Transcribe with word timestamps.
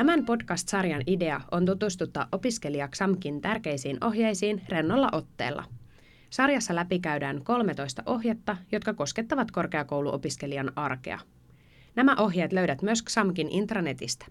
Tämän 0.00 0.24
podcast-sarjan 0.24 1.02
idea 1.06 1.40
on 1.50 1.66
tutustuttaa 1.66 2.28
opiskelija 2.32 2.88
XAMKin 2.88 3.40
tärkeisiin 3.40 4.04
ohjeisiin 4.04 4.62
rennolla 4.68 5.08
otteella. 5.12 5.64
Sarjassa 6.30 6.74
läpikäydään 6.74 7.44
13 7.44 8.02
ohjetta, 8.06 8.56
jotka 8.72 8.94
koskettavat 8.94 9.50
korkeakouluopiskelijan 9.50 10.72
arkea. 10.76 11.18
Nämä 11.96 12.16
ohjeet 12.18 12.52
löydät 12.52 12.82
myös 12.82 13.02
XAMKin 13.02 13.48
intranetistä. 13.48 14.26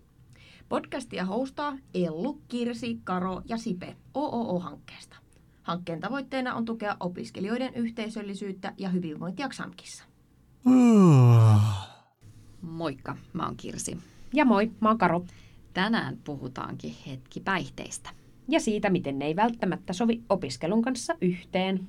Podcastia 0.70 1.26
hostaa 1.26 1.78
Ellu, 1.94 2.42
Kirsi, 2.48 3.00
Karo 3.04 3.42
ja 3.46 3.58
Sipe 3.58 3.96
OOO-hankkeesta. 4.14 5.18
Hankkeen 5.64 6.00
tavoitteena 6.00 6.56
on 6.56 6.66
tukea 6.66 6.98
opiskelijoiden 7.00 7.74
yhteisöllisyyttä 7.76 8.74
ja 8.78 8.90
hyvinvointia 8.90 9.50
XAMKissa. 9.50 10.04
Moikka, 12.62 13.18
mä 13.34 13.46
oon 13.46 13.58
Kirsi. 13.58 13.98
Ja 14.34 14.46
moi, 14.46 14.72
mä 14.80 14.90
oon 14.90 14.98
Karo. 14.98 15.26
Tänään 15.74 16.18
puhutaankin 16.24 16.96
hetki 17.08 17.40
päihteistä. 17.40 18.10
Ja 18.48 18.60
siitä, 18.60 18.90
miten 18.90 19.20
ne 19.20 19.26
ei 19.26 19.36
välttämättä 19.36 19.94
sovi 19.94 20.24
opiskelun 20.30 20.82
kanssa 20.82 21.16
yhteen. 21.22 21.88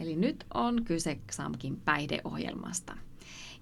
Eli 0.00 0.16
nyt 0.16 0.46
on 0.54 0.84
kyse 0.84 1.20
XAMKin 1.28 1.76
päihdeohjelmasta. 1.76 2.96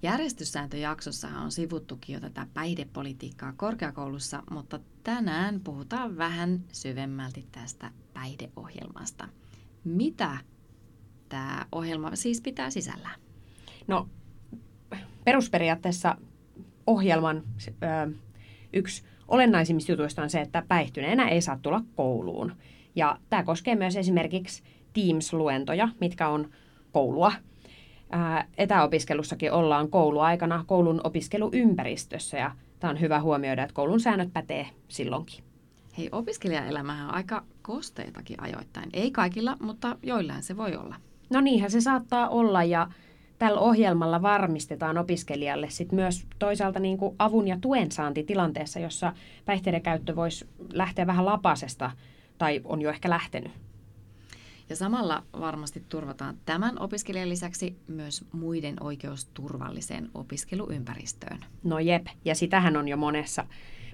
Järjestyssääntöjaksossahan 0.03 1.43
on 1.43 1.51
sivuttukin 1.51 2.13
jo 2.13 2.19
tätä 2.19 2.47
päihdepolitiikkaa 2.53 3.53
korkeakoulussa, 3.57 4.43
mutta 4.51 4.79
tänään 5.03 5.59
puhutaan 5.59 6.17
vähän 6.17 6.63
syvemmälti 6.71 7.47
tästä 7.51 7.91
päihdeohjelmasta. 8.13 9.27
Mitä 9.83 10.37
tämä 11.29 11.65
ohjelma 11.71 12.15
siis 12.15 12.41
pitää 12.41 12.69
sisällään? 12.69 13.19
No, 13.87 14.09
perusperiaatteessa 15.25 16.15
ohjelman 16.87 17.43
ö, 17.67 18.11
yksi 18.73 19.03
olennaisimmista 19.27 19.91
jutuista 19.91 20.21
on 20.21 20.29
se, 20.29 20.41
että 20.41 20.63
päihtyneenä 20.67 21.29
ei 21.29 21.41
saa 21.41 21.59
tulla 21.61 21.81
kouluun. 21.95 22.51
Ja 22.95 23.17
tämä 23.29 23.43
koskee 23.43 23.75
myös 23.75 23.95
esimerkiksi 23.95 24.63
Teams-luentoja, 24.93 25.89
mitkä 26.01 26.29
on 26.29 26.49
koulua. 26.91 27.31
Ää, 28.11 28.47
etäopiskelussakin 28.57 29.51
ollaan 29.51 29.89
kouluaikana 29.89 30.63
koulun 30.67 31.01
opiskeluympäristössä 31.03 32.37
ja 32.37 32.51
tämä 32.79 32.91
on 32.91 33.01
hyvä 33.01 33.21
huomioida, 33.21 33.63
että 33.63 33.73
koulun 33.73 33.99
säännöt 33.99 34.33
pätee 34.33 34.67
silloinkin. 34.87 35.43
Hei, 35.97 36.09
opiskelijaelämähän 36.11 37.07
on 37.07 37.13
aika 37.13 37.43
kosteitakin 37.61 38.41
ajoittain. 38.41 38.89
Ei 38.93 39.11
kaikilla, 39.11 39.57
mutta 39.59 39.97
joillain 40.03 40.43
se 40.43 40.57
voi 40.57 40.75
olla. 40.75 40.95
No 41.29 41.41
niinhän 41.41 41.71
se 41.71 41.81
saattaa 41.81 42.29
olla 42.29 42.63
ja 42.63 42.87
tällä 43.39 43.59
ohjelmalla 43.59 44.21
varmistetaan 44.21 44.97
opiskelijalle 44.97 45.69
sit 45.69 45.91
myös 45.91 46.25
toisaalta 46.39 46.79
niin 46.79 46.97
kuin 46.97 47.15
avun 47.19 47.47
ja 47.47 47.57
tuen 47.61 47.91
saanti 47.91 48.23
tilanteessa, 48.23 48.79
jossa 48.79 49.13
päihteiden 49.45 49.81
käyttö 49.81 50.15
voisi 50.15 50.47
lähteä 50.73 51.07
vähän 51.07 51.25
lapasesta 51.25 51.91
tai 52.37 52.61
on 52.63 52.81
jo 52.81 52.89
ehkä 52.89 53.09
lähtenyt. 53.09 53.51
Ja 54.69 54.75
samalla 54.75 55.23
varmasti 55.39 55.83
turvataan 55.89 56.37
tämän 56.45 56.79
opiskelijan 56.79 57.29
lisäksi 57.29 57.75
myös 57.87 58.25
muiden 58.31 58.75
oikeus 58.83 59.25
turvalliseen 59.25 60.09
opiskeluympäristöön. 60.13 61.39
No 61.63 61.79
jep, 61.79 62.07
ja 62.25 62.35
sitähän 62.35 62.77
on 62.77 62.87
jo 62.87 62.97
monessa, 62.97 63.45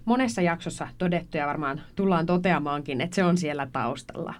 monessa 0.06 0.42
jaksossa 0.42 0.88
todettu 0.98 1.38
ja 1.38 1.48
varmaan 1.48 1.82
tullaan 1.96 2.26
toteamaankin, 2.26 3.02
että 3.02 3.16
se 3.16 3.24
on 3.24 3.38
siellä 3.38 3.68
taustalla. 3.72 4.34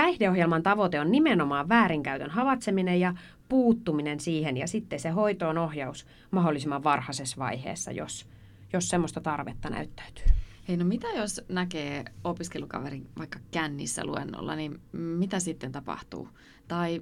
Päihdeohjelman 0.00 0.62
tavoite 0.62 1.00
on 1.00 1.10
nimenomaan 1.10 1.68
väärinkäytön 1.68 2.30
havaitseminen 2.30 3.00
ja 3.00 3.14
puuttuminen 3.48 4.20
siihen 4.20 4.56
ja 4.56 4.66
sitten 4.66 5.00
se 5.00 5.10
hoitoon 5.10 5.58
ohjaus 5.58 6.06
mahdollisimman 6.30 6.84
varhaisessa 6.84 7.36
vaiheessa, 7.38 7.92
jos, 7.92 8.26
jos 8.72 8.88
semmoista 8.88 9.20
tarvetta 9.20 9.70
näyttäytyy. 9.70 10.24
Hei, 10.68 10.76
no 10.76 10.84
mitä 10.84 11.08
jos 11.08 11.40
näkee 11.48 12.04
opiskelukaverin 12.24 13.06
vaikka 13.18 13.38
kännissä 13.50 14.04
luennolla, 14.04 14.56
niin 14.56 14.80
mitä 14.92 15.40
sitten 15.40 15.72
tapahtuu? 15.72 16.28
Tai 16.68 17.00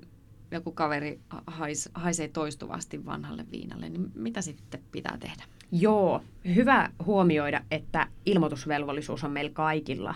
joku 0.50 0.72
kaveri 0.72 1.20
hais, 1.46 1.88
haisee 1.94 2.28
toistuvasti 2.28 3.06
vanhalle 3.06 3.44
viinalle, 3.50 3.88
niin 3.88 4.12
mitä 4.14 4.42
sitten 4.42 4.80
pitää 4.92 5.16
tehdä? 5.20 5.44
Joo, 5.72 6.22
hyvä 6.54 6.90
huomioida, 7.04 7.60
että 7.70 8.06
ilmoitusvelvollisuus 8.26 9.24
on 9.24 9.30
meillä 9.30 9.52
kaikilla. 9.52 10.14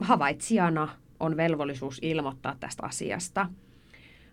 Havaitsijana 0.00 0.88
on 1.20 1.36
velvollisuus 1.36 1.98
ilmoittaa 2.02 2.56
tästä 2.60 2.86
asiasta. 2.86 3.46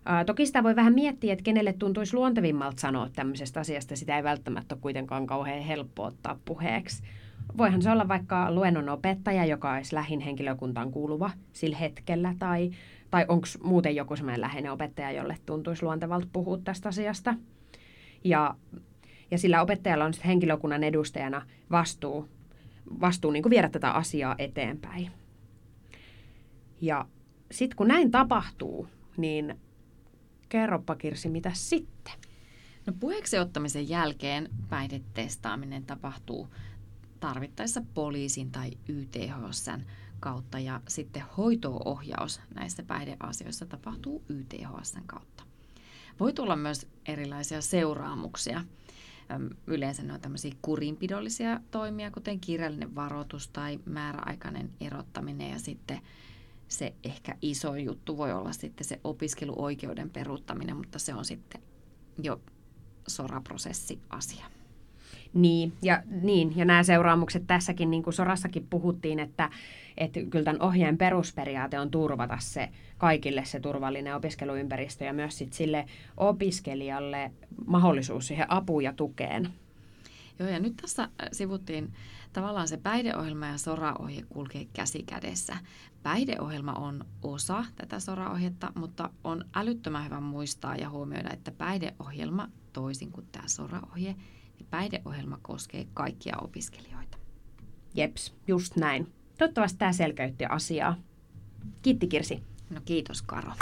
Ää, 0.06 0.24
toki 0.24 0.46
sitä 0.46 0.62
voi 0.62 0.76
vähän 0.76 0.94
miettiä, 0.94 1.32
että 1.32 1.42
kenelle 1.42 1.72
tuntuisi 1.72 2.14
luontevimmalta 2.14 2.80
sanoa 2.80 3.08
tämmöisestä 3.08 3.60
asiasta. 3.60 3.96
Sitä 3.96 4.16
ei 4.16 4.24
välttämättä 4.24 4.74
ole 4.74 4.80
kuitenkaan 4.80 5.26
kauhean 5.26 5.62
helppo 5.62 6.04
ottaa 6.04 6.38
puheeksi. 6.44 7.02
Voihan 7.58 7.82
se 7.82 7.90
olla 7.90 8.08
vaikka 8.08 8.52
luennon 8.52 8.88
opettaja, 8.88 9.44
joka 9.44 9.72
olisi 9.72 9.94
lähin 9.94 10.20
henkilökuntaan 10.20 10.90
kuuluva 10.90 11.30
sillä 11.52 11.76
hetkellä, 11.76 12.34
tai, 12.38 12.70
tai 13.10 13.24
onko 13.28 13.46
muuten 13.62 13.96
joku 13.96 14.16
semmoinen 14.16 14.40
läheinen 14.40 14.72
opettaja, 14.72 15.12
jolle 15.12 15.36
tuntuisi 15.46 15.82
luontevalta 15.82 16.26
puhua 16.32 16.58
tästä 16.58 16.88
asiasta. 16.88 17.34
Ja, 18.24 18.54
ja 19.30 19.38
sillä 19.38 19.62
opettajalla 19.62 20.04
on 20.04 20.14
sitten 20.14 20.28
henkilökunnan 20.28 20.84
edustajana 20.84 21.42
vastuu, 21.70 22.28
vastuu 23.00 23.30
niin 23.30 23.50
viedä 23.50 23.68
tätä 23.68 23.90
asiaa 23.90 24.34
eteenpäin. 24.38 25.10
Ja 26.84 27.06
sitten 27.50 27.76
kun 27.76 27.88
näin 27.88 28.10
tapahtuu, 28.10 28.88
niin 29.16 29.60
kerropa 30.48 30.96
Kirsi, 30.96 31.28
mitä 31.28 31.50
sitten? 31.54 32.12
No 32.86 32.92
puheeksi 33.00 33.38
ottamisen 33.38 33.88
jälkeen 33.88 34.48
päihdetestaaminen 34.68 35.84
tapahtuu 35.84 36.48
tarvittaessa 37.20 37.82
poliisin 37.94 38.50
tai 38.50 38.70
YTHSn 38.88 39.80
kautta 40.20 40.58
ja 40.58 40.80
sitten 40.88 41.22
hoitoohjaus 41.36 42.40
näissä 42.54 42.82
päihdeasioissa 42.82 43.66
tapahtuu 43.66 44.22
YTHSn 44.28 45.02
kautta. 45.06 45.44
Voi 46.20 46.32
tulla 46.32 46.56
myös 46.56 46.86
erilaisia 47.08 47.62
seuraamuksia. 47.62 48.64
Yleensä 49.66 50.02
ne 50.02 50.12
on 50.12 50.20
tämmöisiä 50.20 50.54
kurinpidollisia 50.62 51.60
toimia, 51.70 52.10
kuten 52.10 52.40
kirjallinen 52.40 52.94
varoitus 52.94 53.48
tai 53.48 53.78
määräaikainen 53.84 54.70
erottaminen 54.80 55.50
ja 55.50 55.58
sitten 55.58 56.00
se 56.68 56.94
ehkä 57.04 57.36
iso 57.42 57.76
juttu 57.76 58.16
voi 58.16 58.32
olla 58.32 58.52
sitten 58.52 58.84
se 58.84 59.00
opiskeluoikeuden 59.04 60.10
peruuttaminen, 60.10 60.76
mutta 60.76 60.98
se 60.98 61.14
on 61.14 61.24
sitten 61.24 61.60
jo 62.22 62.40
soraprosessi 63.06 63.98
asia. 64.10 64.46
Niin 65.34 65.72
ja, 65.82 66.02
niin, 66.22 66.56
ja 66.56 66.64
nämä 66.64 66.82
seuraamukset 66.82 67.46
tässäkin, 67.46 67.90
niin 67.90 68.02
kuin 68.02 68.14
Sorassakin 68.14 68.66
puhuttiin, 68.70 69.18
että, 69.18 69.50
että 69.96 70.20
kyllä 70.30 70.44
tämän 70.44 70.62
ohjeen 70.62 70.98
perusperiaate 70.98 71.80
on 71.80 71.90
turvata 71.90 72.36
se 72.40 72.68
kaikille 72.98 73.44
se 73.44 73.60
turvallinen 73.60 74.14
opiskeluympäristö 74.14 75.04
ja 75.04 75.12
myös 75.12 75.38
sit 75.38 75.52
sille 75.52 75.86
opiskelijalle 76.16 77.30
mahdollisuus 77.66 78.26
siihen 78.26 78.50
apuun 78.50 78.84
ja 78.84 78.92
tukeen. 78.92 79.48
Joo, 80.38 80.48
ja 80.48 80.60
nyt 80.60 80.76
tässä 80.76 81.08
sivuttiin 81.32 81.92
tavallaan 82.32 82.68
se 82.68 82.76
päihdeohjelma 82.76 83.46
ja 83.46 83.58
soraohje 83.58 84.22
kulkee 84.28 84.64
käsi 84.72 85.02
kädessä. 85.02 85.56
Päihdeohjelma 86.02 86.72
on 86.72 87.04
osa 87.22 87.64
tätä 87.76 88.00
soraohjetta, 88.00 88.72
mutta 88.74 89.10
on 89.24 89.44
älyttömän 89.54 90.04
hyvä 90.04 90.20
muistaa 90.20 90.76
ja 90.76 90.90
huomioida, 90.90 91.30
että 91.32 91.50
päihdeohjelma 91.50 92.48
toisin 92.72 93.12
kuin 93.12 93.26
tämä 93.32 93.48
soraohje, 93.48 94.16
niin 94.58 94.66
päihdeohjelma 94.70 95.38
koskee 95.42 95.86
kaikkia 95.94 96.36
opiskelijoita. 96.40 97.18
Jeps, 97.94 98.34
just 98.46 98.76
näin. 98.76 99.12
Toivottavasti 99.38 99.78
tämä 99.78 99.92
selkeytti 99.92 100.44
asiaa. 100.44 100.96
Kiitti 101.82 102.06
Kirsi. 102.06 102.42
No 102.70 102.80
kiitos 102.84 103.22
Karo. 103.22 103.52